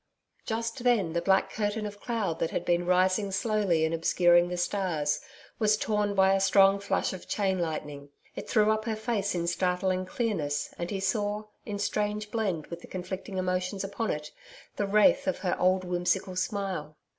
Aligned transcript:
Just 0.47 0.83
then 0.83 1.13
the 1.13 1.21
black 1.21 1.53
curtain 1.53 1.85
of 1.85 1.99
cloud, 2.01 2.39
that 2.39 2.49
had 2.49 2.65
been 2.65 2.87
rising 2.87 3.31
slowly 3.31 3.85
and 3.85 3.93
obscuring 3.93 4.49
the 4.49 4.57
stars, 4.57 5.19
was 5.59 5.77
torn 5.77 6.15
by 6.15 6.33
a 6.33 6.39
strong 6.39 6.79
flash 6.79 7.13
of 7.13 7.27
chain 7.27 7.59
lightning. 7.59 8.09
It 8.35 8.49
threw 8.49 8.71
up 8.71 8.85
her 8.85 8.95
face 8.95 9.35
in 9.35 9.45
startling 9.45 10.07
clearness 10.07 10.73
and 10.79 10.89
he 10.89 10.99
saw, 11.01 11.43
in 11.67 11.77
strange 11.77 12.31
blend 12.31 12.65
with 12.65 12.81
the 12.81 12.87
conflicting 12.87 13.37
emotions 13.37 13.83
upon 13.83 14.09
it, 14.09 14.31
the 14.75 14.87
wraith 14.87 15.27
of 15.27 15.37
her 15.45 15.55
old 15.59 15.83
whimsical 15.83 16.35
smile. 16.35 16.97